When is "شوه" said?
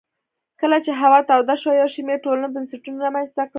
1.61-1.73